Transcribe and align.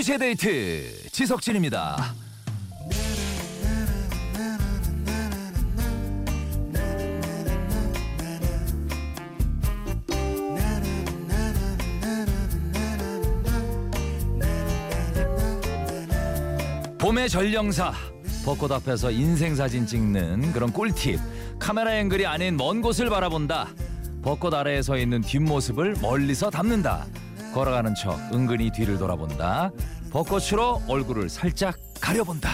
2시의 0.00 0.18
데이트 0.18 1.10
지석진입니다. 1.10 2.14
봄의 16.98 17.28
전령사 17.28 17.92
벚꽃 18.44 18.72
앞에서 18.72 19.10
인생 19.10 19.54
사진 19.54 19.84
찍는 19.86 20.52
그런 20.52 20.72
꿀팁. 20.72 21.20
카메라 21.58 21.94
앵글이 21.96 22.24
아닌 22.24 22.56
먼 22.56 22.80
곳을 22.80 23.10
바라본다. 23.10 23.68
벚꽃 24.22 24.54
아래에 24.54 24.80
서 24.80 24.96
있는 24.96 25.20
뒷모습을 25.20 25.96
멀리서 26.00 26.48
담는다 26.48 27.06
걸어가는 27.52 27.94
척 27.94 28.18
은근히 28.32 28.70
뒤를 28.70 28.98
돌아본다. 28.98 29.70
벚꽃으로 30.10 30.82
얼굴을 30.88 31.28
살짝 31.28 31.76
가려본다. 32.00 32.50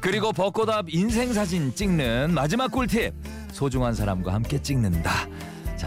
그리고 0.00 0.32
벚꽃 0.32 0.68
앞 0.68 0.92
인생사진 0.92 1.74
찍는 1.74 2.34
마지막 2.34 2.72
꿀팁. 2.72 3.14
소중한 3.52 3.94
사람과 3.94 4.34
함께 4.34 4.60
찍는다. 4.60 5.10
자 5.12 5.29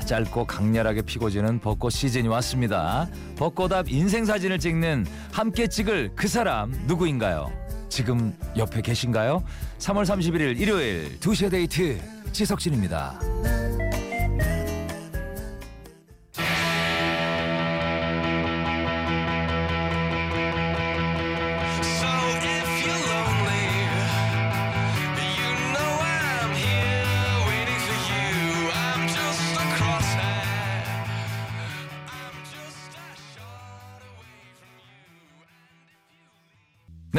짧고 0.06 0.46
강렬하게 0.46 1.02
피고 1.04 1.30
지는 1.30 1.60
벚꽃 1.60 1.92
시즌이 1.92 2.28
왔습니다. 2.28 3.08
벚꽃 3.38 3.72
앞 3.72 3.90
인생 3.90 4.26
사진을 4.26 4.60
찍는 4.60 5.06
함께 5.32 5.68
찍을 5.68 6.12
그 6.16 6.28
사람 6.28 6.72
누구인가요? 6.88 7.52
지금 7.90 8.36
옆에 8.58 8.82
계신가요? 8.82 9.44
3월 9.80 10.04
31일 10.04 10.60
일요일 10.60 11.20
2시의 11.20 11.52
데이트 11.52 12.02
지석진입니다 12.32 13.20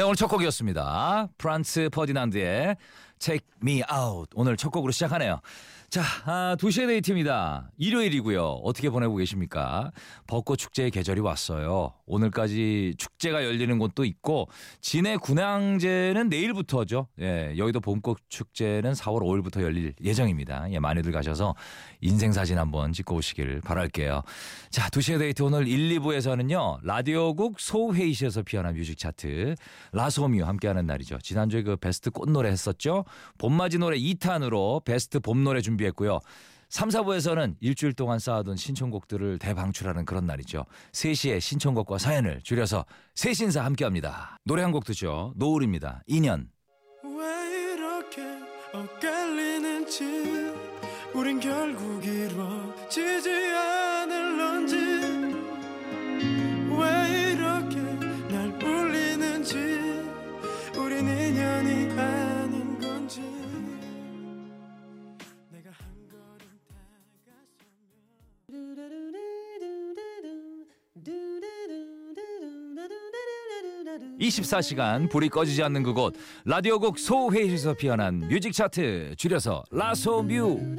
오늘 0.05 0.17
첫 0.17 0.29
곡이었습니다. 0.29 1.29
프란츠 1.39 1.89
퍼디난드의 1.91 2.77
Take 3.19 3.47
Me 3.63 3.83
Out. 3.93 4.31
오늘 4.35 4.57
첫 4.57 4.71
곡으로 4.71 4.93
시작하네요 4.93 5.41
자 5.95 6.03
아, 6.25 6.57
2시의 6.59 6.89
데이트입니다. 6.89 7.71
일요일이고요. 7.79 8.45
어떻게 8.65 8.91
보내고 8.91 9.15
계십니까? 9.15 9.93
벚꽃 10.27 10.59
축제의 10.59 10.91
계절이 10.91 11.21
왔어요. 11.21 11.93
오늘까지 12.07 12.97
축제가 12.99 13.45
열리는 13.45 13.79
곳도 13.79 14.05
있고 14.05 14.49
진해 14.81 15.17
군항제는 15.19 16.31
내일부터죠. 16.31 17.07
예, 17.21 17.55
여의도 17.57 17.79
봄꽃 17.79 18.19
축제는 18.29 18.91
4월 18.95 19.21
5일부터 19.21 19.63
열릴 19.63 19.95
예정입니다. 20.03 20.67
예, 20.73 20.81
많이들 20.81 21.13
가셔서 21.13 21.55
인생 22.01 22.33
사진 22.33 22.59
한번 22.59 22.93
찍고 22.93 23.15
오시길 23.15 23.61
바랄게요. 23.61 24.23
자 24.71 24.89
2시의 24.89 25.21
데이트 25.21 25.43
오늘 25.45 25.69
1, 25.69 26.01
2부에서는요 26.01 26.81
라디오국 26.83 27.61
소회의실에서 27.61 28.43
피어난 28.43 28.75
뮤직 28.75 28.99
차트 28.99 29.55
라소미와 29.93 30.49
함께하는 30.49 30.87
날이죠. 30.87 31.19
지난주에 31.23 31.63
그 31.63 31.77
베스트 31.77 32.11
꽃노래 32.11 32.51
했었죠? 32.51 33.05
봄맞이 33.39 33.79
노래 33.79 33.97
2탄으로 33.97 34.85
베스트 34.85 35.21
봄 35.21 35.45
노래 35.45 35.61
준비 35.61 35.84
했고요 35.87 36.21
3, 36.71 36.89
4부에서는 36.89 37.55
일주일 37.61 37.93
동안 37.93 38.19
쌓아둔 38.19 38.57
신청곡들을 38.57 39.39
대방출하는 39.39 40.05
그런 40.07 40.27
날이죠. 40.27 40.65
3시에 40.91 41.39
신청곡과 41.41 41.99
사연을 41.99 42.41
줄여서 42.43 42.85
세신사 43.15 43.65
함께합니다. 43.65 44.39
노래 44.45 44.63
한 44.63 44.73
곡 44.73 44.85
듣죠. 44.85 45.33
노을입니다. 45.37 46.03
2년. 46.09 46.49
왜 47.05 47.75
이렇게 47.75 48.23
엇갈리는지 48.73 50.05
우린 51.15 51.39
결국 51.39 52.05
이루어지지 52.05 53.29
않을 53.31 53.84
24시간 74.21 75.11
불이 75.11 75.29
꺼지지 75.29 75.63
않는 75.65 75.83
그곳 75.83 76.15
라디오국 76.45 76.99
소회의실에서 76.99 77.75
피어난 77.75 78.21
뮤직 78.29 78.53
차트 78.53 79.15
줄여서 79.17 79.65
라소뮤. 79.71 80.77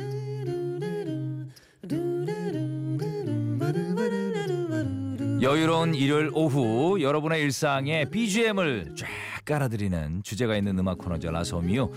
여유로운 5.42 5.94
일요일 5.94 6.32
오후 6.34 7.02
여러분의 7.02 7.42
일상에 7.42 8.06
BGM을 8.06 8.96
쫙 8.96 9.08
깔아드리는 9.46 10.24
주제가 10.24 10.58
있는 10.58 10.80
음악 10.80 10.98
코너죠. 10.98 11.30
라소뮤 11.30 11.92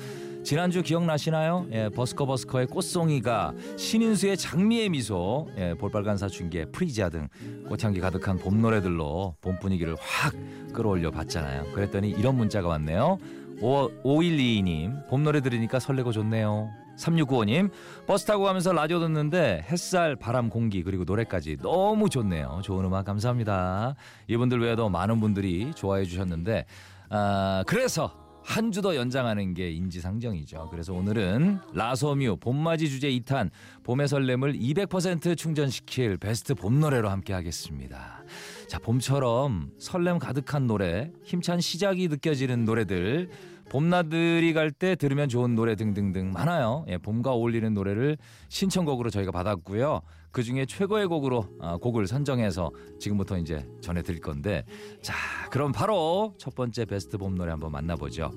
지난주 0.49 0.83
기억나시나요? 0.83 1.67
예, 1.73 1.91
버스커 1.91 2.25
버스커의 2.25 2.69
꽃송이가 2.69 3.53
신인수의 3.77 4.39
장미의 4.39 4.89
미소, 4.89 5.47
예, 5.59 5.75
볼빨간 5.75 6.17
사춘기의 6.17 6.73
프리지아 6.73 7.11
등 7.11 7.29
꽃향기 7.69 8.01
가득한 8.01 8.39
봄 8.39 8.63
노래들로 8.63 9.35
봄 9.43 9.59
분위기를 9.59 9.95
확 10.01 10.33
끌어올려 10.73 11.11
봤잖아요. 11.11 11.73
그랬더니 11.75 12.09
이런 12.09 12.39
문자가 12.39 12.69
왔네요. 12.69 13.19
5122님, 13.61 15.07
봄 15.11 15.23
노래 15.23 15.43
들으니까 15.43 15.81
설레고 15.81 16.13
좋네요. 16.13 16.71
3695님, 16.97 17.71
버스 18.07 18.25
타고 18.25 18.45
가면서 18.45 18.73
라디오 18.73 19.01
듣는데 19.01 19.67
햇살, 19.71 20.17
바람, 20.17 20.49
공기 20.49 20.83
그리고 20.83 21.05
노래까지 21.05 21.59
너무 21.61 22.09
좋네요. 22.09 22.63
좋은 22.63 22.87
음악 22.87 23.05
감사합니다. 23.05 23.97
이분들 24.29 24.63
외에도 24.63 24.89
많은 24.89 25.21
분들이 25.21 25.73
좋아해 25.75 26.05
주셨는데 26.05 26.65
아, 27.11 27.65
그래서 27.67 28.28
한 28.49 28.71
주 28.73 28.81
더 28.81 28.97
연장하는 28.97 29.53
게 29.53 29.71
인지상정이죠. 29.71 30.69
그래서 30.71 30.95
오늘은 30.95 31.59
라소뮤 31.75 32.37
봄맞이 32.39 32.89
주제 32.89 33.11
2탄 33.11 33.51
봄의 33.85 34.09
설렘을 34.09 34.55
200% 34.55 35.37
충전시킬 35.37 36.17
베스트 36.17 36.55
봄 36.55 36.81
노래로 36.81 37.11
함께 37.11 37.35
하겠습니다. 37.35 38.23
자, 38.67 38.79
봄처럼 38.79 39.73
설렘 39.79 40.19
가득한 40.19 40.67
노래, 40.67 41.11
힘찬 41.25 41.61
시작이 41.61 42.09
느껴지는 42.09 42.65
노래들, 42.65 43.29
봄나들이 43.71 44.53
갈 44.53 44.71
때 44.71 44.95
들으면 44.97 45.29
좋은 45.29 45.55
노래 45.55 45.75
등등등 45.75 46.33
많아요. 46.33 46.85
예, 46.89 46.99
봄과 46.99 47.33
어울리는 47.33 47.73
노래를 47.75 48.17
신청곡으로 48.49 49.11
저희가 49.11 49.33
받았고요. 49.33 50.03
그 50.31 50.43
중에 50.43 50.67
최고의 50.67 51.07
곡으로 51.07 51.47
아, 51.61 51.77
곡을 51.79 52.07
선정해서 52.07 52.71
지금부터 52.99 53.39
이제 53.39 53.67
전해드릴 53.81 54.21
건데, 54.21 54.65
자, 55.03 55.15
그럼 55.51 55.73
바로 55.73 56.35
첫 56.39 56.55
번째 56.55 56.85
베스트 56.85 57.19
봄 57.19 57.35
노래 57.35 57.51
한번 57.51 57.73
만나보죠. 57.73 58.31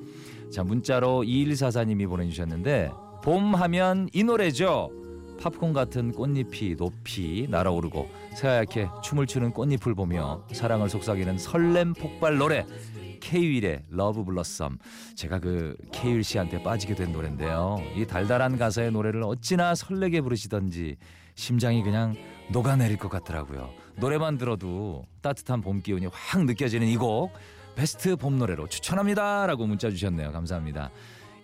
자, 0.52 0.64
문자로 0.64 1.24
2144님이 1.24 2.08
보내주셨는데, 2.08 2.92
봄 3.24 3.54
하면 3.54 4.10
이 4.14 4.24
노래죠. 4.24 4.90
팝콘 5.42 5.74
같은 5.74 6.12
꽃잎이 6.12 6.76
높이 6.76 7.48
날아오르고 7.50 8.08
새하얗게 8.36 8.90
춤을 9.04 9.26
추는 9.26 9.52
꽃잎을 9.52 9.96
보며 9.96 10.44
사랑을 10.52 10.88
속삭이는 10.88 11.40
설렘 11.40 11.94
폭발 11.94 12.38
노래 12.38 12.64
케이윌의 13.22 13.84
Love 13.90 14.26
Blossom 14.26 14.78
제가 15.16 15.40
그 15.40 15.78
케이윌 15.94 16.24
씨한테 16.24 16.62
빠지게 16.62 16.96
된 16.96 17.14
노래인데요. 17.14 17.78
이 17.96 18.06
달달한 18.06 18.58
가사의 18.58 18.92
노래를 18.92 19.24
어찌나 19.24 19.74
설레게 19.76 20.20
부르시던지 20.22 20.98
심장이 21.36 21.82
그냥 21.82 22.16
녹아내릴 22.52 22.98
것 22.98 23.08
같더라고요. 23.10 23.70
노래만 23.96 24.38
들어도 24.38 25.06
따뜻한 25.22 25.62
봄 25.62 25.82
기운이 25.82 26.08
확 26.12 26.44
느껴지는 26.44 26.88
이 26.88 26.98
곡 26.98 27.32
베스트 27.76 28.18
봄 28.18 28.38
노래로 28.38 28.68
추천합니다 28.68 29.48
라고 29.48 29.66
문자 29.66 29.90
주셨네요. 29.90 30.34
감사합니다. 30.34 30.92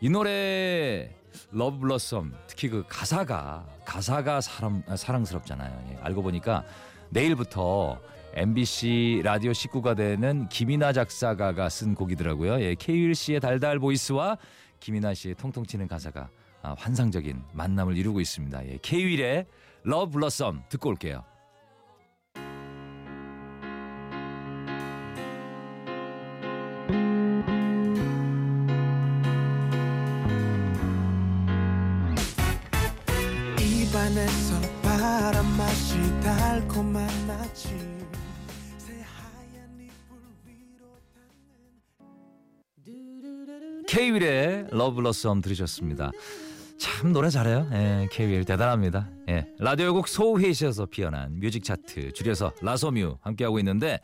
이 0.01 0.09
노래 0.09 1.09
Love 1.51 1.79
Blossom 1.79 2.33
특히 2.47 2.67
그 2.69 2.83
가사가 2.89 3.65
가사가 3.85 4.41
사람 4.41 4.83
아, 4.87 4.95
사랑스럽잖아요. 4.97 5.85
예, 5.91 5.97
알고 6.01 6.21
보니까 6.23 6.63
내일부터 7.11 7.99
MBC 8.37 9.21
라디오 9.23 9.51
식구가 9.51 9.95
되는 9.95 10.47
김이나 10.49 10.93
작사가가 10.93 11.69
쓴 11.69 11.95
곡이더라고요. 11.95 12.61
예, 12.61 12.75
케이윌 12.75 13.15
씨의 13.15 13.39
달달 13.39 13.79
voice와 13.79 14.37
김이나 14.79 15.15
씨의 15.15 15.33
통통 15.33 15.65
튀는 15.65 15.87
가사가 15.87 16.29
아, 16.61 16.75
환상적인 16.77 17.41
만남을 17.53 17.97
이루고 17.97 18.21
있습니다. 18.21 18.67
예, 18.67 18.77
케이윌의 18.83 19.47
Love 19.81 20.11
Blossom 20.11 20.61
듣고 20.69 20.89
올게요. 20.89 21.23
Blossom 44.97 45.41
들으셨습니다. 45.41 46.11
참 46.77 47.11
노래 47.11 47.29
잘해요. 47.29 47.67
예, 47.73 48.07
케이윌 48.11 48.45
대단합니다. 48.45 49.09
예, 49.29 49.47
라디오국 49.59 50.07
소회의실에서 50.07 50.85
피어난 50.85 51.39
뮤직 51.39 51.63
차트 51.63 52.13
줄여서 52.13 52.51
라소뮤 52.61 53.17
함께하고 53.21 53.57
있는데 53.59 53.99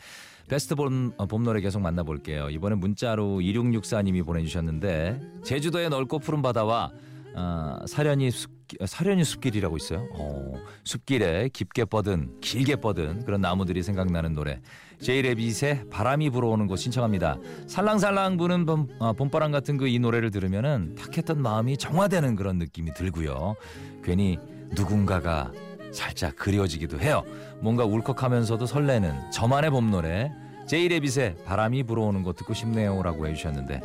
베스트 0.47 0.75
봄, 0.75 1.11
어, 1.17 1.25
봄 1.25 1.43
노래 1.43 1.61
계속 1.61 1.81
만나볼게요. 1.81 2.49
이번엔 2.49 2.79
문자로 2.79 3.39
2664님이 3.39 4.25
보내주셨는데 4.25 5.21
제주도의 5.43 5.89
넓고 5.89 6.19
푸른 6.19 6.41
바다와 6.41 6.91
어, 7.35 7.77
사려니 7.87 8.31
숲 8.31 8.52
사려니 8.85 9.23
숲길이라고 9.23 9.77
있어요. 9.77 10.07
어, 10.13 10.53
숲길에 10.83 11.49
깊게 11.53 11.85
뻗은 11.85 12.39
길게 12.41 12.77
뻗은 12.77 13.25
그런 13.25 13.41
나무들이 13.41 13.83
생각나는 13.83 14.33
노래. 14.33 14.61
제이레빗의 15.01 15.89
바람이 15.89 16.29
불어오는 16.29 16.67
곳 16.67 16.77
신청합니다. 16.77 17.37
살랑살랑 17.67 18.37
부는 18.37 18.65
봄, 18.65 18.87
어, 18.99 19.13
봄바람 19.13 19.51
같은 19.51 19.77
그 19.77 19.87
이 19.87 19.99
노래를 19.99 20.31
들으면은 20.31 20.95
탁했던 20.95 21.41
마음이 21.41 21.77
정화되는 21.77 22.35
그런 22.35 22.57
느낌이 22.57 22.93
들고요. 22.93 23.55
괜히 24.03 24.37
누군가가 24.71 25.51
살짝 25.91 26.35
그리워지기도 26.35 26.99
해요. 26.99 27.23
뭔가 27.61 27.85
울컥하면서도 27.85 28.65
설레는 28.65 29.31
저만의 29.31 29.69
봄 29.71 29.91
노래. 29.91 30.31
제이레빗의 30.67 31.35
바람이 31.45 31.83
불어오는 31.83 32.23
곳 32.23 32.37
듣고 32.37 32.53
싶네요라고 32.53 33.27
해주셨는데 33.27 33.81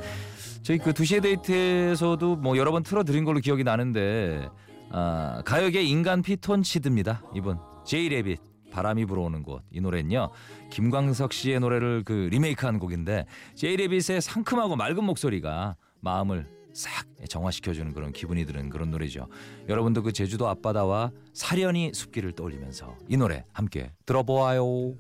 저희 0.63 0.79
그 0.79 0.93
두시의 0.95 1.21
데이트에서도 1.21 2.37
뭐 2.37 2.57
여러 2.57 2.71
번 2.71 2.83
틀어드린 2.85 3.25
걸로 3.25 3.41
기억이 3.41 3.65
나는데 3.65 4.49
아, 4.91 5.43
가요계 5.45 5.83
인간 5.83 6.23
피톤치드입니다. 6.23 7.23
이분 7.35 7.59
제이레빗 7.85 8.41
바람이 8.71 9.07
불어오는 9.07 9.43
곳 9.43 9.63
이 9.71 9.81
노래는요 9.81 10.31
김광석 10.71 11.33
씨의 11.33 11.61
노래를 11.61 12.03
그 12.05 12.29
리메이크한 12.31 12.79
곡인데 12.79 13.27
제이레빗의 13.55 14.21
상큼하고 14.21 14.77
맑은 14.77 15.05
목소리가 15.05 15.77
마음을 16.01 16.47
싹 16.75 17.07
정화시켜주는 17.29 17.93
그런 17.93 18.13
기분이 18.13 18.45
드는 18.47 18.69
그런 18.69 18.91
노래죠. 18.91 19.27
여러분도 19.69 20.03
그 20.03 20.13
제주도 20.13 20.49
앞바다와 20.49 21.11
사련이 21.33 21.93
숲길을 21.93 22.33
떠올리면서 22.33 22.97
이 23.09 23.17
노래 23.17 23.45
함께 23.53 23.91
들어보아요. 24.07 24.95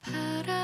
바람 0.00 0.61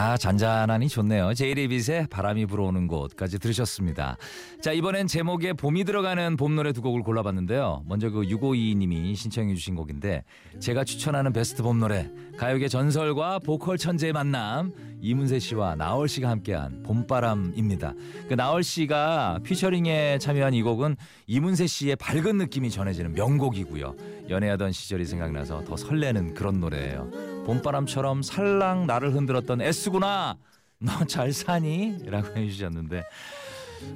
아 0.00 0.16
잔잔하니 0.16 0.88
좋네요. 0.88 1.34
제이레빗의 1.34 2.06
바람이 2.08 2.46
불어오는 2.46 2.86
곳까지 2.86 3.38
들으셨습니다. 3.38 4.16
자 4.62 4.72
이번엔 4.72 5.06
제목에 5.06 5.52
봄이 5.52 5.84
들어가는 5.84 6.38
봄 6.38 6.56
노래 6.56 6.72
두 6.72 6.80
곡을 6.80 7.02
골라봤는데요. 7.02 7.82
먼저 7.86 8.08
그 8.08 8.22
6522님이 8.22 9.14
신청해 9.14 9.54
주신 9.54 9.74
곡인데 9.74 10.24
제가 10.58 10.84
추천하는 10.84 11.34
베스트 11.34 11.62
봄 11.62 11.80
노래 11.80 12.08
가요계 12.38 12.68
전설과 12.68 13.40
보컬 13.40 13.76
천재의 13.76 14.14
만남 14.14 14.72
이문세 15.02 15.38
씨와 15.38 15.76
나얼 15.76 16.08
씨가 16.08 16.30
함께한 16.30 16.82
봄바람입니다. 16.82 17.92
그 18.26 18.34
나얼 18.34 18.62
씨가 18.62 19.40
피처링에 19.42 20.18
참여한 20.18 20.54
이 20.54 20.62
곡은 20.62 20.96
이문세 21.26 21.66
씨의 21.66 21.96
밝은 21.96 22.38
느낌이 22.38 22.70
전해지는 22.70 23.12
명곡이고요. 23.12 23.94
연애하던 24.30 24.72
시절이 24.72 25.04
생각나서 25.04 25.64
더 25.64 25.76
설레는 25.76 26.34
그런 26.34 26.60
노래예요. 26.60 27.10
봄바람처럼 27.44 28.22
살랑 28.22 28.86
나를 28.86 29.14
흔들었던 29.14 29.60
S구나. 29.62 30.36
너 30.78 31.04
잘 31.06 31.32
사니? 31.32 31.98
라고 32.06 32.34
해주셨는데 32.36 33.02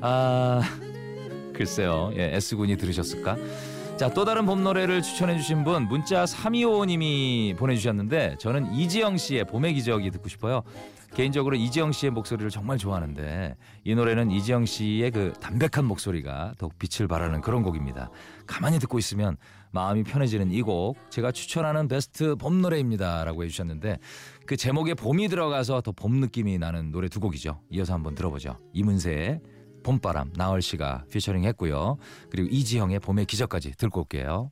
아 0.00 0.61
글쎄요. 1.55 2.11
예, 2.17 2.35
S군이 2.35 2.76
들으셨을까? 2.76 3.37
자, 3.96 4.12
또 4.12 4.25
다른 4.25 4.44
봄 4.44 4.64
노래를 4.64 5.02
추천해 5.02 5.37
주신 5.37 5.62
분 5.62 5.87
문자 5.87 6.25
3255님이 6.25 7.56
보내주셨는데 7.56 8.37
저는 8.38 8.75
이지영 8.75 9.17
씨의 9.19 9.44
봄의 9.44 9.75
기적이 9.75 10.11
듣고 10.11 10.29
싶어요. 10.29 10.62
개인적으로 11.14 11.55
이지영 11.55 11.93
씨의 11.93 12.11
목소리를 12.11 12.50
정말 12.50 12.76
좋아하는데 12.76 13.55
이 13.85 13.94
노래는 13.94 14.32
이지영 14.32 14.67
씨의 14.67 15.12
그 15.12 15.32
담백한 15.41 15.85
목소리가 15.85 16.55
더욱 16.58 16.76
빛을 16.76 17.06
발하는 17.06 17.41
그런 17.41 17.62
곡입니다. 17.62 18.11
가만히 18.49 18.81
듣고 18.81 18.99
있으면 18.99 19.37
마음이 19.75 20.05
편해지는 20.05 20.50
이 20.53 20.62
곡 20.62 20.97
제가 21.11 21.32
추천하는 21.32 21.88
베스트 21.88 22.37
봄 22.37 22.62
노래입니다라고 22.62 23.44
해주셨는데 23.44 23.99
그 24.47 24.56
제목에 24.56 24.94
봄이 24.94 25.29
들어가서 25.29 25.81
더 25.82 25.93
봄 25.93 26.21
느낌이 26.21 26.59
나는 26.59 26.91
노래 26.91 27.09
두 27.09 27.21
곡이죠. 27.21 27.61
이어서 27.71 27.93
한번 27.93 28.15
들어보죠. 28.15 28.56
이문세의 28.73 29.41
봄바람 29.82 30.32
나얼 30.37 30.62
씨가 30.62 31.05
피처링 31.11 31.44
했고요. 31.44 31.99
그리고 32.31 32.49
이지영의 32.50 33.00
봄의 33.00 33.26
기적까지 33.26 33.73
듣고 33.76 34.00
올게요. 34.00 34.50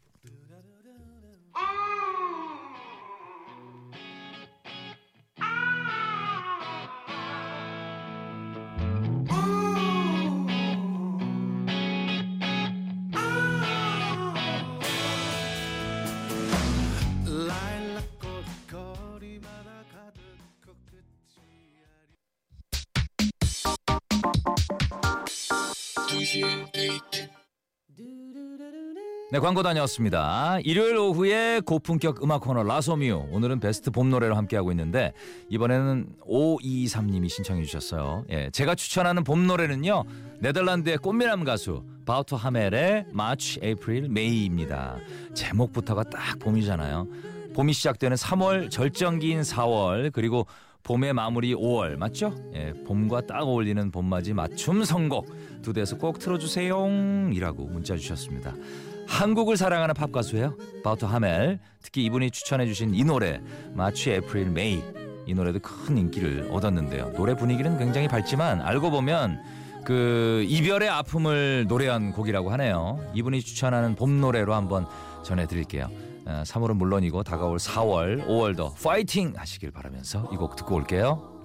네, 29.32 29.38
광고 29.38 29.62
다녀왔습니다. 29.62 30.58
일요일 30.62 30.98
오후에 30.98 31.60
고품격 31.64 32.22
음악 32.22 32.42
코너 32.42 32.62
라소뮤. 32.64 33.28
오늘은 33.30 33.60
베스트 33.60 33.90
봄 33.90 34.10
노래로 34.10 34.36
함께하고 34.36 34.70
있는데 34.72 35.14
이번에는 35.48 36.16
523님이 36.20 37.30
신청해 37.30 37.64
주셨어요. 37.64 38.26
예, 38.28 38.50
제가 38.50 38.74
추천하는 38.74 39.24
봄 39.24 39.46
노래는요. 39.46 40.04
네덜란드의 40.40 40.98
꽃미남 40.98 41.44
가수 41.44 41.82
바우터 42.04 42.36
하멜의 42.36 43.06
March, 43.10 43.58
April, 43.62 44.10
May입니다. 44.10 44.98
제목부터가 45.32 46.04
딱 46.04 46.38
봄이잖아요. 46.38 47.08
봄이 47.54 47.72
시작되는 47.72 48.14
3월, 48.14 48.70
절정기인 48.70 49.40
4월, 49.40 50.12
그리고 50.12 50.46
봄의 50.82 51.14
마무리 51.14 51.54
5월 51.54 51.96
맞죠? 51.96 52.34
예, 52.54 52.74
봄과 52.84 53.22
딱 53.22 53.44
어울리는 53.44 53.90
봄맞이 53.90 54.34
맞춤 54.34 54.84
선곡 54.84 55.62
두데에서 55.62 55.96
꼭 55.96 56.18
틀어주세요 56.18 57.30
이라고 57.32 57.64
문자 57.64 57.96
주셨습니다. 57.96 58.52
한국을 59.12 59.58
사랑하는 59.58 59.94
팝 59.94 60.10
가수예요. 60.10 60.56
바우터 60.82 61.06
하멜 61.06 61.58
특히 61.82 62.02
이분이 62.04 62.30
추천해 62.30 62.66
주신 62.66 62.94
이 62.94 63.04
노래 63.04 63.40
마치 63.74 64.10
에프릴 64.10 64.48
메이 64.50 64.82
이 65.26 65.34
노래도 65.34 65.58
큰 65.60 65.98
인기를 65.98 66.48
얻었는데요. 66.50 67.12
노래 67.12 67.34
분위기는 67.36 67.76
굉장히 67.78 68.08
밝지만 68.08 68.62
알고 68.62 68.90
보면 68.90 69.38
그 69.84 70.42
이별의 70.48 70.88
아픔을 70.88 71.66
노래한 71.68 72.12
곡이라고 72.12 72.50
하네요. 72.52 73.04
이분이 73.14 73.42
추천하는 73.42 73.94
봄 73.96 74.20
노래로 74.20 74.54
한번 74.54 74.86
전해 75.22 75.46
드릴게요. 75.46 75.88
어, 76.24 76.42
3월은 76.46 76.76
물론이고 76.76 77.22
다가올 77.22 77.58
4월, 77.58 78.26
5월도 78.26 78.82
파이팅 78.82 79.34
하시길 79.36 79.72
바라면서 79.72 80.30
이 80.32 80.36
곡 80.36 80.56
듣고 80.56 80.76
올게요. 80.76 81.42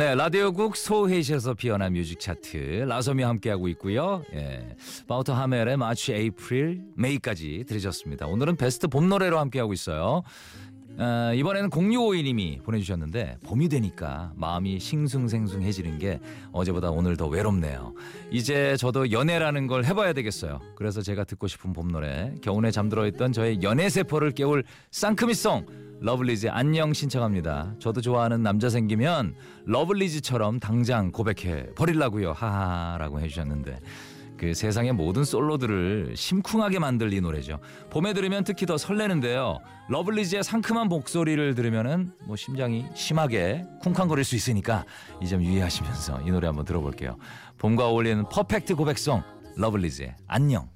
네, 0.00 0.14
라디오국 0.14 0.78
소회의실에서 0.78 1.52
피어난 1.52 1.92
뮤직 1.92 2.18
차트 2.20 2.56
라소뮤 2.88 3.22
함께하고 3.22 3.68
있고요. 3.68 4.24
예, 4.32 4.74
바우터 5.06 5.34
하멜의 5.34 5.76
March, 5.76 6.14
April, 6.14 6.84
May까지 6.96 7.64
들으셨습니다. 7.68 8.26
오늘은 8.26 8.56
베스트 8.56 8.88
봄 8.88 9.10
노래로 9.10 9.38
함께하고 9.38 9.74
있어요. 9.74 10.22
어, 10.98 11.32
이번에는 11.34 11.70
0652님이 11.70 12.62
보내주셨는데 12.62 13.38
봄이 13.44 13.68
되니까 13.68 14.32
마음이 14.36 14.78
싱숭생숭해지는 14.80 15.98
게 15.98 16.20
어제보다 16.52 16.90
오늘 16.90 17.16
더 17.16 17.26
외롭네요. 17.26 17.94
이제 18.30 18.76
저도 18.76 19.10
연애라는 19.10 19.66
걸 19.66 19.84
해봐야 19.84 20.12
되겠어요. 20.12 20.60
그래서 20.76 21.00
제가 21.00 21.24
듣고 21.24 21.46
싶은 21.46 21.72
봄 21.72 21.90
노래 21.90 22.34
겨우내 22.42 22.70
잠들어 22.70 23.06
있던 23.06 23.32
저의 23.32 23.62
연애 23.62 23.88
세포를 23.88 24.32
깨울 24.32 24.64
상큼이송 24.90 25.66
러블리즈 26.02 26.48
안녕 26.48 26.94
신청합니다. 26.94 27.74
저도 27.78 28.00
좋아하는 28.00 28.42
남자 28.42 28.70
생기면 28.70 29.34
러블리즈처럼 29.66 30.58
당장 30.58 31.12
고백해 31.12 31.74
버릴라고요. 31.74 32.32
하하라고 32.32 33.20
해주셨는데 33.20 33.78
그 34.40 34.54
세상의 34.54 34.94
모든 34.94 35.22
솔로들을 35.22 36.14
심쿵하게 36.16 36.78
만들 36.78 37.12
이 37.12 37.20
노래죠. 37.20 37.58
봄에 37.90 38.14
들으면 38.14 38.42
특히 38.42 38.64
더 38.64 38.78
설레는데요. 38.78 39.58
러블리즈의 39.90 40.42
상큼한 40.42 40.88
목소리를 40.88 41.54
들으면은 41.54 42.12
뭐 42.24 42.36
심장이 42.36 42.86
심하게 42.94 43.66
쿵쾅거릴 43.82 44.24
수 44.24 44.36
있으니까 44.36 44.86
이 45.22 45.26
점 45.26 45.44
유의하시면서 45.44 46.22
이 46.22 46.30
노래 46.30 46.46
한번 46.46 46.64
들어볼게요. 46.64 47.18
봄과 47.58 47.88
어울리는 47.88 48.24
perfect 48.30 48.76
고백송 48.76 49.22
러블리즈의 49.56 50.16
안녕. 50.26 50.70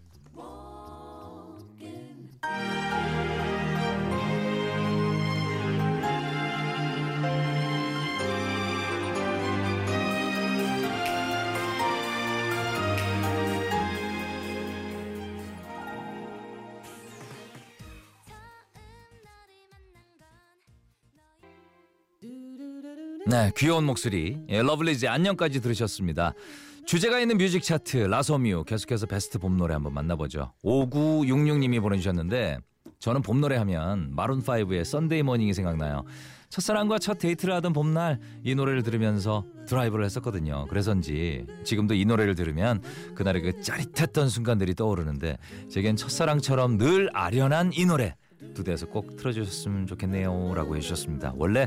네, 23.35 23.51
귀여운 23.57 23.83
목소리. 23.83 24.39
예, 24.49 24.63
러블리즈 24.63 25.07
안녕까지 25.07 25.61
들으셨습니다. 25.61 26.35
주제가 26.87 27.19
있는 27.19 27.37
뮤직 27.37 27.65
차트 27.65 27.97
라소뮤 27.97 28.63
계속해서 28.63 29.07
베스트 29.07 29.41
봄 29.41 29.57
노래 29.57 29.75
한번 29.75 29.93
만나보죠. 29.93 30.53
5966님이 30.63 31.83
보내주셨는데 31.83 32.59
저는 33.01 33.23
봄 33.23 33.41
노래 33.41 33.57
하면 33.57 34.15
마룬 34.15 34.41
5의 34.41 34.85
Sunday 34.85 35.25
Morning이 35.25 35.53
생각나요. 35.53 36.05
첫사랑과 36.49 37.01
첫 37.01 37.19
데이트를 37.19 37.53
하던 37.55 37.73
봄날 37.73 38.21
이 38.45 38.55
노래를 38.55 38.85
들으면서 38.85 39.45
드라이브를 39.67 40.05
했었거든요. 40.05 40.67
그래서인지 40.69 41.45
지금도 41.65 41.95
이 41.95 42.05
노래를 42.05 42.37
들으면 42.37 42.83
그날의 43.17 43.43
그 43.43 43.63
짜릿했던 43.63 44.29
순간들이 44.29 44.77
떠오르는데 44.77 45.39
제겐 45.69 45.97
첫사랑처럼 45.97 46.79
늘 46.79 47.11
아련한 47.13 47.73
이 47.75 47.85
노래 47.85 48.15
두 48.55 48.63
대에서 48.63 48.87
꼭 48.87 49.17
틀어주셨으면 49.17 49.89
좋겠네요 49.89 50.53
라고 50.55 50.77
해주셨습니다. 50.77 51.33
원래 51.35 51.67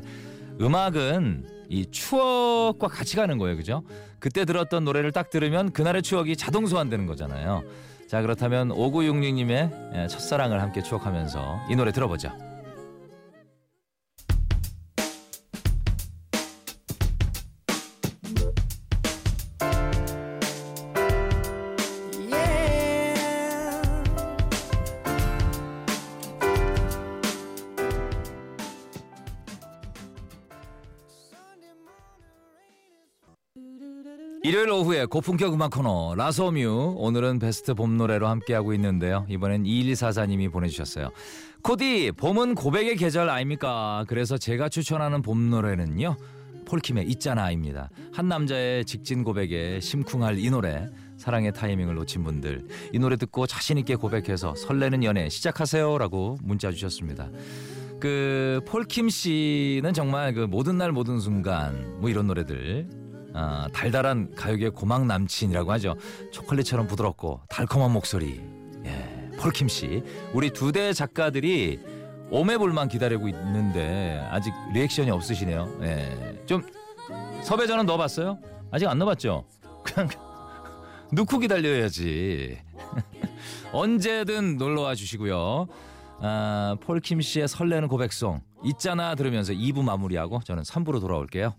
음악은 0.60 1.46
이 1.70 1.86
추억과 1.92 2.88
같이 2.88 3.16
가는 3.16 3.38
거예요. 3.38 3.58
그죠? 3.58 3.84
그때 4.20 4.46
들었던 4.46 4.84
노래를 4.84 5.12
딱 5.12 5.30
들으면 5.30 5.72
그날의 5.72 6.02
추억이 6.02 6.36
자동 6.36 6.66
소환되는 6.66 7.06
거잖아요. 7.06 7.64
자, 8.08 8.22
그렇다면 8.22 8.70
5966님의 8.70 10.08
첫사랑을 10.10 10.62
함께 10.62 10.82
추억하면서 10.82 11.68
이 11.70 11.76
노래 11.76 11.92
들어보죠. 11.92 12.32
고품격 35.10 35.54
음악 35.54 35.72
코너 35.72 36.16
라소뮤 36.16 36.96
오늘은 36.98 37.40
베스트 37.40 37.74
봄 37.74 37.98
노래로 37.98 38.28
함께하고 38.28 38.74
있는데요. 38.74 39.26
이번엔 39.30 39.64
2144님이 39.64 40.52
보내주셨어요. 40.52 41.12
코디 41.62 42.12
봄은 42.18 42.56
고백의 42.56 42.98
계절 42.98 43.30
아닙니까? 43.30 44.04
그래서 44.08 44.38
제가 44.38 44.70
추천하는 44.70 45.22
봄 45.22 45.50
노래는요. 45.50 46.18
폴킴의 46.66 47.08
있잖아입니다. 47.12 47.90
한 48.12 48.28
남자의 48.28 48.84
직진 48.84 49.24
고백에 49.24 49.80
심쿵할 49.80 50.38
이 50.40 50.50
노래 50.50 50.90
사랑의 51.16 51.54
타이밍을 51.54 51.96
놓친 51.96 52.24
분들 52.24 52.68
이 52.94 53.00
노래 53.00 53.16
듣고 53.16 53.48
자신 53.48 53.78
있게 53.78 53.96
고백해서 53.96 54.56
설레는 54.56 55.04
연애 55.04 55.30
시작하세요라고 55.30 56.40
문자 56.44 56.70
주셨습니다. 56.72 57.30
그 58.00 58.62
폴킴 58.68 59.10
씨는 59.10 59.94
정말 59.94 60.34
그 60.34 60.42
모든 60.42 60.78
날 60.78 60.92
모든 60.92 61.20
순간 61.20 62.00
뭐 62.00 62.10
이런 62.10 62.28
노래들 62.28 63.07
아, 63.40 63.68
달달한 63.72 64.34
가요계 64.34 64.70
고막 64.70 65.06
남친이라고 65.06 65.72
하죠. 65.74 65.96
초콜릿처럼 66.32 66.88
부드럽고 66.88 67.42
달콤한 67.50 67.92
목소리. 67.92 68.42
예, 68.84 69.30
폴킴 69.38 69.68
씨. 69.68 70.04
우리 70.34 70.50
두 70.50 70.72
대 70.72 70.92
작가들이 70.92 71.80
오매불만 72.32 72.88
기다리고 72.90 73.28
있는데 73.30 74.28
아직 74.32 74.52
리액션이 74.74 75.12
없으시네요. 75.12 75.78
예. 75.84 76.42
좀 76.48 76.64
섭외 77.44 77.68
전화 77.68 77.84
넣어봤어요? 77.84 78.40
아직 78.72 78.88
안 78.88 78.98
넣어봤죠? 78.98 79.46
그냥 79.86 80.10
넣고 81.14 81.38
기다려야지. 81.38 82.58
언제든 83.72 84.58
놀러와 84.58 84.96
주시고요. 84.96 85.68
아, 86.22 86.76
폴킴 86.82 87.22
씨의 87.22 87.48
설레는 87.48 87.88
고백송 87.88 88.42
있잖아 88.64 89.14
들으면서 89.14 89.54
2부 89.54 89.84
마무리하고 89.84 90.42
저는 90.44 90.64
3부로 90.64 91.00
돌아올게요. 91.00 91.54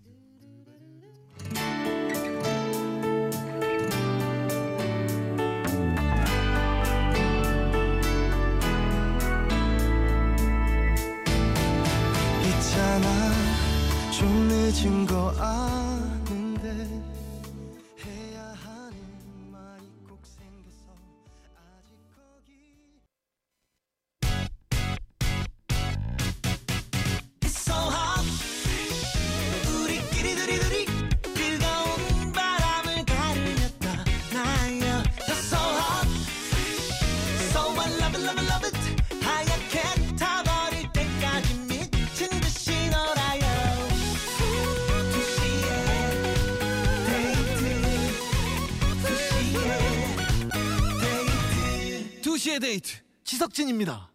두시에 52.59 52.61
데이트 52.61 52.61
2시의 52.61 52.61
데이트 52.61 52.97
지석진입니다 53.23 54.11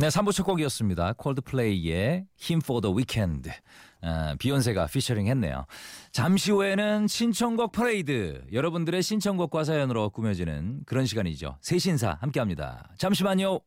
네, 0.00 0.08
3부 0.08 0.32
첫 0.32 0.44
곡이었습니다. 0.44 1.12
콜드플레이의 1.12 2.24
Him 2.42 2.62
for 2.64 2.80
the 2.80 2.96
Weekend. 2.96 3.50
아, 4.00 4.34
비욘세가 4.38 4.86
피처링 4.86 5.26
했네요. 5.26 5.66
잠시 6.10 6.52
후에는 6.52 7.06
신청곡 7.06 7.72
퍼레이드. 7.72 8.40
여러분들의 8.50 9.02
신청곡과 9.02 9.64
사연으로 9.64 10.08
꾸며지는 10.08 10.84
그런 10.86 11.04
시간이죠. 11.04 11.58
새신사 11.60 12.16
함께 12.18 12.40
합니다. 12.40 12.88
잠시만요. 12.96 13.60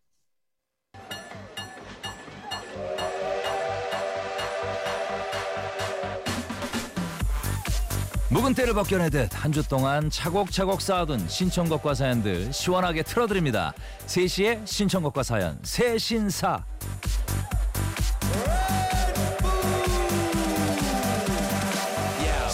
묵은 8.43 8.55
때를 8.55 8.73
벗겨내듯 8.73 9.29
한 9.41 9.53
주 9.53 9.65
동안 9.67 10.09
차곡차곡 10.09 10.81
쌓아둔 10.81 11.29
신청곡과 11.29 11.93
사연들 11.93 12.51
시원하게 12.51 13.03
틀어드립니다. 13.03 13.73
3시에 14.07 14.65
신청곡과 14.67 15.23
사연 15.23 15.57
새신사 15.63 16.65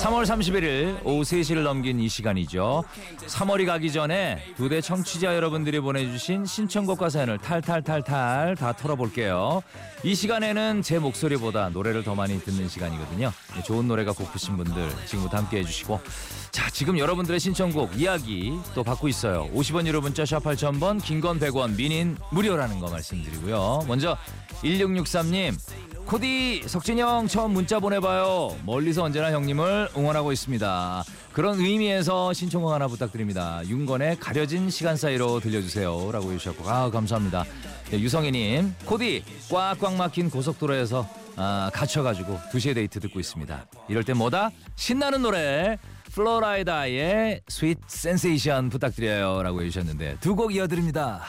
3월 0.09 0.25
31일 0.25 0.99
오후 1.05 1.21
3시를 1.21 1.61
넘긴 1.61 1.99
이 1.99 2.09
시간이죠. 2.09 2.83
3월이 3.27 3.65
가기 3.67 3.91
전에 3.91 4.43
두 4.57 4.69
대 4.69 4.81
청취자 4.81 5.35
여러분들이 5.35 5.79
보내주신 5.79 6.45
신청곡과 6.45 7.09
사연을 7.09 7.37
탈탈탈탈 7.39 8.55
다 8.55 8.73
털어볼게요. 8.73 9.61
이 10.03 10.13
시간에는 10.15 10.81
제 10.83 10.99
목소리보다 10.99 11.69
노래를 11.69 12.03
더 12.03 12.13
많이 12.15 12.39
듣는 12.39 12.67
시간이거든요. 12.69 13.31
네, 13.55 13.63
좋은 13.63 13.87
노래가 13.87 14.11
고프신 14.13 14.57
분들 14.57 14.89
지금부터 15.05 15.37
함께 15.37 15.57
해주시고 15.59 15.99
자 16.51 16.69
지금 16.71 16.97
여러분들의 16.99 17.39
신청곡 17.39 17.99
이야기 17.99 18.53
또 18.75 18.83
받고 18.83 19.07
있어요. 19.07 19.47
50원 19.53 19.85
유료 19.87 20.01
문자 20.01 20.25
샵 20.25 20.43
8000번 20.43 21.03
긴 21.03 21.19
건 21.21 21.39
100원 21.39 21.75
미닌 21.75 22.15
무료라는 22.31 22.79
거 22.79 22.89
말씀드리고요. 22.89 23.85
먼저 23.87 24.17
1663님 24.63 25.53
코디 26.05 26.63
석진이 26.65 27.01
형 27.01 27.27
처음 27.27 27.51
문자 27.51 27.79
보내봐요. 27.79 28.55
멀리서 28.65 29.03
언제나 29.03 29.31
형님을 29.31 29.89
응원하고 29.99 30.31
있습니다. 30.31 31.03
그런 31.33 31.59
의미에서 31.59 32.33
신청곡 32.33 32.71
하나 32.71 32.87
부탁드립니다. 32.87 33.61
윤건의 33.67 34.19
가려진 34.19 34.69
시간 34.69 34.95
사이로 34.97 35.39
들려주세요. 35.39 36.11
라고 36.11 36.31
해주셨고 36.31 36.67
아 36.69 36.89
감사합니다. 36.89 37.45
네, 37.91 37.99
유성희님 37.99 38.75
코디 38.85 39.23
꽉꽉 39.49 39.95
막힌 39.95 40.29
고속도로에서 40.29 41.07
아, 41.35 41.69
갇혀가지고 41.73 42.37
2시에 42.51 42.75
데이트 42.75 42.99
듣고 42.99 43.19
있습니다. 43.19 43.65
이럴 43.87 44.03
땐 44.03 44.17
뭐다? 44.17 44.49
신나는 44.75 45.21
노래 45.21 45.77
플로라이다의 46.13 47.41
Sweet 47.47 47.77
Sensation 47.87 48.69
부탁드려요. 48.69 49.41
라고 49.43 49.61
해주셨는데 49.61 50.17
두 50.19 50.35
곡 50.35 50.53
이어드립니다. 50.55 51.21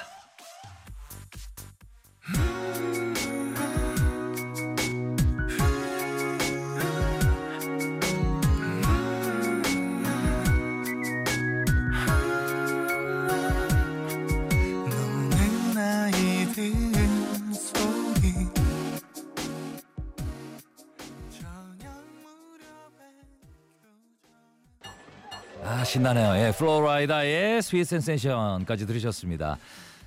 신나네요. 25.91 26.47
예, 26.47 26.53
플로라이다의 26.53 27.63
Sweet 27.63 27.85
Sensation까지 27.85 28.87
들으셨습니다. 28.87 29.59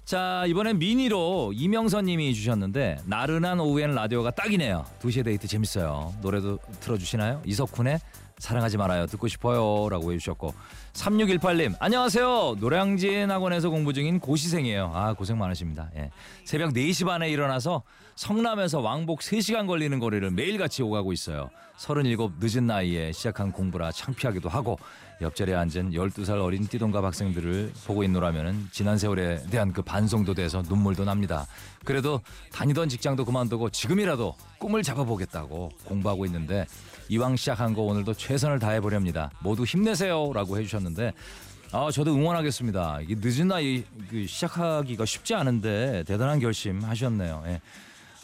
자 0.06 0.46
이번엔 0.48 0.80
미니로 0.80 1.52
이명선 1.54 2.06
님이 2.06 2.34
주셨는데 2.34 3.00
나른한 3.06 3.60
오후엔 3.60 3.94
라디오가 3.94 4.32
딱이네요. 4.32 4.86
2시에 5.02 5.26
데이트 5.26 5.46
재밌어요. 5.46 6.14
노래도 6.22 6.58
틀어 6.80 6.98
주시나요? 6.98 7.42
이석훈의 7.46 8.00
사랑하지 8.38 8.78
말아요. 8.78 9.06
듣고 9.08 9.28
싶어요. 9.28 9.90
라고 9.90 10.12
해주셨고. 10.12 10.54
3618님 10.94 11.76
안녕하세요. 11.80 12.58
노량진 12.60 13.32
학원에서 13.32 13.70
공부 13.70 13.94
중인 13.94 14.20
고시생이에요. 14.20 14.92
아 14.94 15.14
고생 15.14 15.38
많으십니다. 15.38 15.90
예. 15.96 16.12
새벽 16.46 16.74
4시 16.74 17.06
반에 17.06 17.30
일어나서 17.30 17.84
성남에서 18.16 18.80
왕복 18.80 19.22
3시간 19.22 19.66
걸리는 19.66 19.98
거리를 20.00 20.30
매일같이 20.32 20.84
오가고 20.84 21.14
있어요. 21.14 21.50
37 21.78 22.18
늦은 22.40 22.68
나이에 22.68 23.12
시작한 23.12 23.52
공부라 23.52 23.92
창피하기도 23.92 24.50
하고 24.50 24.78
옆자리에 25.22 25.56
앉은 25.56 25.92
12살 25.92 26.42
어린 26.42 26.68
띠동갑 26.68 27.04
학생들을 27.04 27.74
보고 27.88 28.04
있노라면 28.04 28.70
지난 28.72 28.98
세월에 28.98 29.44
대한 29.50 29.74
그 29.74 29.82
반성도 29.82 30.34
돼서 30.34 30.62
눈물도 30.62 31.06
납니다. 31.06 31.48
그래도 31.86 32.22
다니던 32.52 32.90
직장도 32.90 33.26
그만두고 33.26 33.70
지금이라도 33.70 34.36
꿈을 34.60 34.84
잡아보겠다고 34.84 35.70
공부하고 35.86 36.26
있는데 36.28 36.66
이왕 37.10 37.36
시작한 37.36 37.74
거 37.74 37.82
오늘도 37.82 38.14
최선을 38.14 38.60
다해 38.60 38.82
보렵니다. 38.82 39.32
모두 39.40 39.64
힘내세요라고 39.64 40.58
해주셨는데 40.58 41.14
아 41.72 41.90
저도 41.92 42.14
응원하겠습니다. 42.14 43.02
이게 43.02 43.16
늦은 43.18 43.48
나이 43.48 43.84
그 44.10 44.26
시작하기가 44.28 45.06
쉽지 45.06 45.34
않은데 45.34 46.04
대단한 46.06 46.40
결심 46.40 46.84
하셨네요. 46.84 47.44
예. 47.48 47.62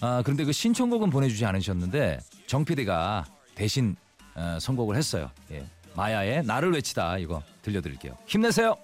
아 0.01 0.21
그런데 0.23 0.45
그 0.45 0.51
신청곡은 0.51 1.09
보내주지 1.09 1.45
않으셨는데 1.45 2.19
정 2.47 2.63
PD가 2.63 3.25
대신 3.55 3.95
어, 4.35 4.57
선곡을 4.61 4.95
했어요. 4.95 5.29
예. 5.51 5.65
마야의 5.95 6.43
나를 6.43 6.71
외치다 6.71 7.17
이거 7.17 7.41
들려드릴게요. 7.61 8.17
힘내세요. 8.25 8.77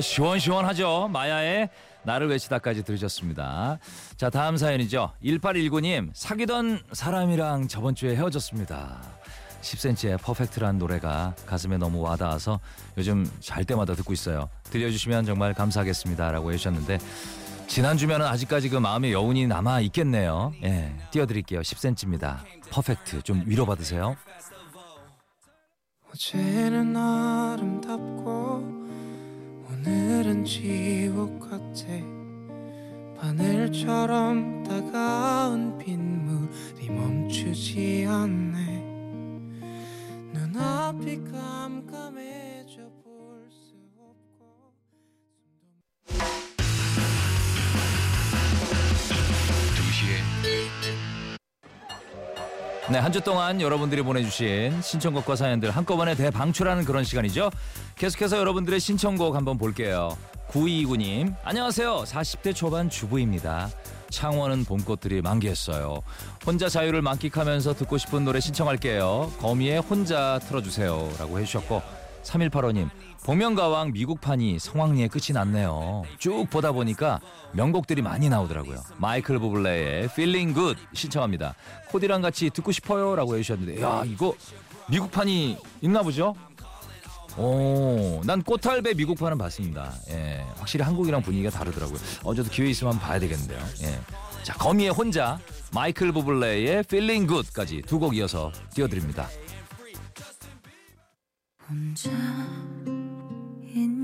시원시원하죠. 0.00 1.08
마야의 1.12 1.70
나를 2.02 2.28
외치다까지 2.28 2.82
들으셨습니다. 2.84 3.78
자 4.16 4.30
다음 4.30 4.56
사연이죠. 4.56 5.12
1819님 5.22 6.10
사귀던 6.14 6.82
사람이랑 6.92 7.68
저번 7.68 7.94
주에 7.94 8.16
헤어졌습니다. 8.16 9.02
10cm의 9.62 10.20
퍼펙트란 10.22 10.78
노래가 10.78 11.34
가슴에 11.46 11.76
너무 11.76 12.00
와닿아서 12.00 12.60
요즘 12.96 13.30
잘 13.40 13.64
때마다 13.64 13.94
듣고 13.94 14.12
있어요. 14.12 14.48
들려주시면 14.70 15.26
정말 15.26 15.52
감사하겠습니다 15.52 16.32
라고 16.32 16.50
해주셨는데 16.52 16.98
지난주면은 17.66 18.26
아직까지 18.26 18.70
그 18.70 18.76
마음의 18.76 19.12
여운이 19.12 19.46
남아 19.46 19.80
있겠네요. 19.80 20.52
예 20.64 20.92
띄워드릴게요. 21.10 21.60
10cm입니다. 21.60 22.38
퍼펙트. 22.70 23.22
좀 23.22 23.42
위로받으세요. 23.46 24.16
어제는 26.10 26.96
아름답고 26.96 28.89
오늘은 29.86 30.44
지옥 30.44 31.40
같아. 31.40 31.86
바늘처럼 33.18 34.62
다가온 34.62 35.78
빗물이 35.78 36.90
멈추지 36.90 38.04
않네. 38.06 38.84
눈앞이 40.34 41.24
깜깜해져 41.32 42.90
볼 43.02 43.48
수 43.50 43.74
없고 43.96 44.74
네, 52.90 52.98
한 52.98 53.12
주 53.12 53.20
동안 53.20 53.60
여러분들이 53.60 54.02
보내주신 54.02 54.82
신청곡과 54.82 55.36
사연들 55.36 55.70
한꺼번에 55.70 56.14
대방출하는 56.16 56.84
그런 56.84 57.04
시간이죠. 57.04 57.50
계속해서 57.96 58.38
여러분들의 58.38 58.80
신청곡 58.80 59.36
한번 59.36 59.58
볼게요. 59.58 60.16
9229님, 60.48 61.34
안녕하세요. 61.44 62.02
40대 62.04 62.54
초반 62.54 62.90
주부입니다. 62.90 63.70
창원은 64.10 64.64
봄꽃들이 64.64 65.22
만개했어요. 65.22 66.02
혼자 66.44 66.68
자유를 66.68 67.00
만끽하면서 67.02 67.74
듣고 67.74 67.96
싶은 67.96 68.24
노래 68.24 68.40
신청할게요. 68.40 69.32
거미의 69.38 69.78
혼자 69.80 70.40
틀어주세요. 70.48 71.12
라고 71.20 71.38
해주셨고, 71.38 71.82
3185님, 72.22 72.88
복면가왕 73.24 73.92
미국판이 73.92 74.58
성황리에 74.58 75.08
끝이 75.08 75.32
났네요. 75.32 76.04
쭉 76.18 76.46
보다 76.50 76.72
보니까 76.72 77.20
명곡들이 77.52 78.02
많이 78.02 78.28
나오더라고요. 78.28 78.82
마이클 78.98 79.38
부블레의 79.38 80.04
Feeling 80.04 80.54
Good 80.54 80.80
신청합니다. 80.92 81.54
코디랑 81.90 82.22
같이 82.22 82.50
듣고 82.50 82.72
싶어요 82.72 83.16
라고 83.16 83.34
해주셨는데 83.36 83.82
야 83.82 84.02
이거 84.06 84.34
미국판이 84.88 85.56
있나 85.80 86.02
보죠? 86.02 86.34
오, 87.36 88.20
난 88.24 88.42
꽃할배 88.42 88.94
미국판은 88.94 89.38
봤습니다. 89.38 89.92
예, 90.10 90.44
확실히 90.56 90.84
한국이랑 90.84 91.22
분위기가 91.22 91.48
다르더라고요. 91.50 91.98
어제도 92.24 92.50
기회 92.50 92.68
있으면 92.70 92.94
한번 92.94 93.08
봐야 93.08 93.18
되겠는데요. 93.20 93.58
예. 93.82 94.00
자, 94.42 94.54
거미의 94.54 94.90
혼자, 94.90 95.38
마이클 95.72 96.10
부블레의 96.12 96.80
Feeling 96.80 97.28
Good까지 97.28 97.82
두 97.86 97.98
곡 98.00 98.16
이어서 98.16 98.50
띄워드립니다. 98.74 99.28
혼자인 101.70 102.10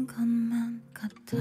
것만 0.07 0.83
같아 0.95 1.37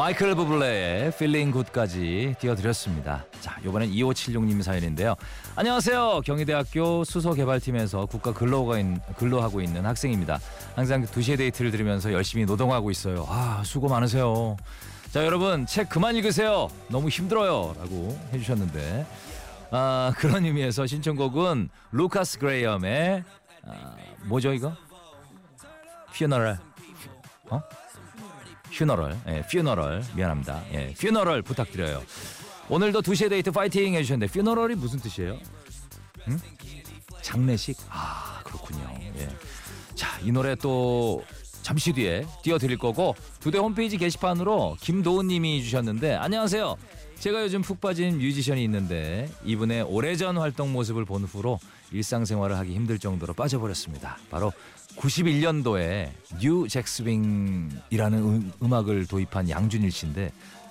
마이클 0.00 0.34
부블레의 0.34 1.08
Feeling 1.08 1.52
Good까지 1.52 2.34
띄워드렸습니다. 2.40 3.26
자, 3.42 3.58
이번엔 3.62 3.90
2576님 3.90 4.62
사연인데요. 4.62 5.14
안녕하세요. 5.56 6.22
경희대학교 6.24 7.04
수소개발팀에서 7.04 8.06
국가 8.06 8.32
근로가 8.32 8.78
있, 8.78 8.86
근로하고 9.18 9.60
있는 9.60 9.84
학생입니다. 9.84 10.38
항상 10.74 11.04
2시에 11.04 11.36
데이트를 11.36 11.70
들으면서 11.70 12.14
열심히 12.14 12.46
노동하고 12.46 12.90
있어요. 12.90 13.26
아, 13.28 13.62
수고 13.62 13.88
많으세요. 13.88 14.56
자, 15.10 15.22
여러분 15.22 15.66
책 15.66 15.90
그만 15.90 16.16
읽으세요. 16.16 16.70
너무 16.88 17.10
힘들어요. 17.10 17.74
라고 17.78 18.18
해주셨는데 18.32 19.04
아, 19.70 20.14
그런 20.16 20.46
의미에서 20.46 20.86
신청곡은 20.86 21.68
루카스 21.92 22.38
그레이엄의 22.38 23.22
아, 23.66 23.96
뭐죠 24.24 24.54
이거? 24.54 24.74
Funeral 26.14 26.58
어? 27.50 27.60
Funeral 28.74 29.18
예, 29.28 29.42
Funeral 29.50 30.02
미안합니다 30.14 30.62
예, 30.72 30.94
Funeral 30.98 31.42
부탁드려요 31.42 32.02
오늘도 32.68 33.02
2시에 33.02 33.28
데이트 33.28 33.50
파이팅 33.50 33.94
해주셨는데 33.94 34.32
Funeral이 34.32 34.76
무슨 34.76 35.00
뜻이에요? 35.00 35.38
응? 36.28 36.38
장례식? 37.22 37.76
아 37.88 38.40
그렇군요 38.44 38.96
예. 39.18 39.28
자 39.94 40.18
이 40.18 40.30
노래 40.30 40.54
또 40.54 41.22
잠시 41.62 41.92
뒤에 41.92 42.24
띄워드릴 42.42 42.78
거고 42.78 43.14
두데 43.40 43.58
홈페이지 43.58 43.96
게시판으로 43.98 44.76
김도훈님이 44.80 45.62
주셨는데 45.62 46.14
안녕하세요 46.14 46.76
제가 47.18 47.42
요즘 47.42 47.60
푹 47.60 47.80
빠진 47.82 48.16
뮤지션이 48.18 48.64
있는데 48.64 49.28
이분의 49.44 49.82
오래전 49.82 50.38
활동 50.38 50.72
모습을 50.72 51.04
본 51.04 51.24
후로 51.24 51.58
일상생활을 51.92 52.56
하기 52.58 52.72
힘들 52.74 52.98
정도로 52.98 53.34
빠져버렸습니다. 53.34 54.16
바로 54.30 54.52
91년도에 54.96 56.10
New 56.40 56.68
Jack 56.68 57.06
Swing이라는 57.06 58.18
음, 58.18 58.52
음악을 58.62 59.06
도입한 59.06 59.48
양준일 59.48 59.90
씨인데 59.90 60.30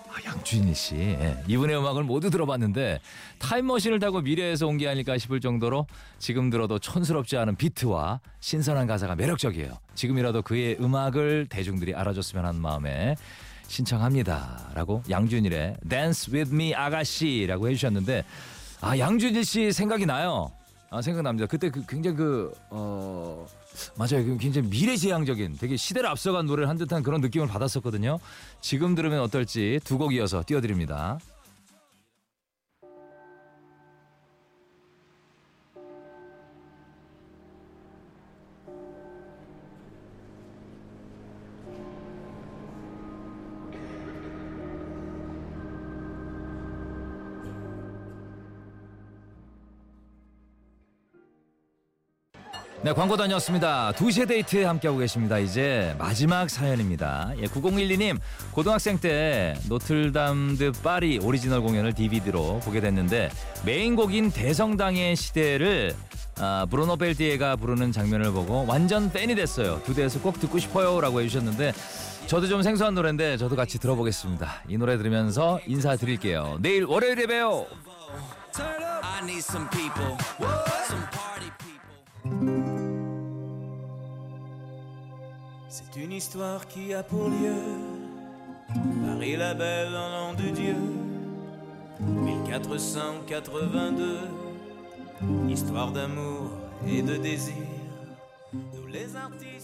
아, 0.09 0.13
양준일 0.25 0.75
씨 0.75 0.95
예, 0.95 1.37
이분의 1.47 1.77
음악을 1.77 2.03
모두 2.03 2.29
들어봤는데 2.29 2.99
타임머신을 3.39 3.99
타고 3.99 4.21
미래에서 4.21 4.65
온 4.67 4.77
게 4.77 4.87
아닐까 4.87 5.17
싶을 5.17 5.39
정도로 5.39 5.85
지금 6.17 6.49
들어도 6.49 6.79
촌스럽지 6.79 7.37
않은 7.37 7.55
비트와 7.55 8.19
신선한 8.39 8.87
가사가 8.87 9.15
매력적이에요. 9.15 9.71
지금이라도 9.95 10.41
그의 10.41 10.77
음악을 10.79 11.47
대중들이 11.49 11.93
알아줬으면 11.93 12.45
하는 12.45 12.61
마음에 12.61 13.15
신청합니다라고 13.67 15.03
양준일의 15.09 15.75
Dance 15.87 16.33
with 16.33 16.53
Me 16.53 16.73
아가씨라고 16.73 17.69
해주셨는데 17.69 18.23
아 18.81 18.97
양준일 18.97 19.45
씨 19.45 19.71
생각이 19.71 20.05
나요. 20.07 20.51
아 20.89 21.03
생각납니다. 21.03 21.45
그때 21.45 21.69
그 21.69 21.85
굉장히 21.87 22.17
그 22.17 22.51
어 22.71 23.45
맞아요. 23.95 24.25
그 24.25 24.37
굉장히 24.37 24.67
미래지향적인 24.69 25.57
되게 25.59 25.77
시대를 25.77 26.09
앞서간 26.09 26.45
노래를 26.45 26.69
한 26.69 26.77
듯한 26.77 27.03
그런 27.03 27.21
느낌을 27.21 27.47
받았었거든요. 27.47 28.19
지금 28.61 28.95
들으면 28.95 29.21
어떨지 29.21 29.79
두 29.83 29.97
곡 29.97 30.13
이어서 30.13 30.43
띄워드립니다. 30.45 31.19
네, 52.81 52.93
광고 52.93 53.17
다녀왔습니다. 53.17 53.91
2시에 53.91 54.25
데이트 54.25 54.63
함께하고 54.63 54.99
계십니다. 54.99 55.37
이제 55.37 55.93
마지막 55.99 56.49
사연입니다. 56.49 57.33
예, 57.37 57.43
9012님, 57.43 58.17
고등학생 58.51 58.97
때 58.97 59.53
노틀담 59.67 60.45
드 60.45 60.71
파리 60.81 61.19
오리지널 61.21 61.61
공연을 61.61 61.93
DVD로 61.93 62.61
보게 62.63 62.79
됐는데 62.79 63.31
메인곡인 63.65 64.31
대성당의 64.31 65.17
시대를 65.17 65.93
아, 66.39 66.65
브루노 66.69 66.95
펠티에가 66.95 67.57
부르는 67.57 67.91
장면을 67.91 68.31
보고 68.31 68.65
완전 68.65 69.11
팬이 69.11 69.35
됐어요. 69.35 69.81
두데에서 69.83 70.21
꼭 70.21 70.39
듣고 70.39 70.57
싶어요. 70.57 71.01
라고 71.01 71.19
해주셨는데 71.19 71.73
저도 72.27 72.47
좀 72.47 72.61
생소한 72.61 72.93
노래인데 72.95 73.35
저도 73.35 73.57
같이 73.57 73.77
들어보겠습니다. 73.77 74.63
이 74.69 74.77
노래 74.77 74.97
들으면서 74.97 75.59
인사드릴게요. 75.67 76.59
내일 76.61 76.85
월요일에 76.85 77.25
봬요. 77.27 77.65
C'est 85.91 86.01
une 86.01 86.11
histoire 86.11 86.67
qui 86.67 86.93
a 86.93 87.01
pour 87.01 87.29
lieu 87.29 87.55
Paris 89.05 89.35
la 89.35 89.55
belle 89.55 89.95
en 89.95 90.09
nom 90.09 90.33
de 90.33 90.49
Dieu. 90.49 90.75
1482 91.99 94.19
Histoire 95.49 95.91
d'amour 95.91 96.51
et 96.87 97.01
de 97.01 97.17
désir. 97.17 97.55
Les 98.87 99.15
artistes 99.15 99.58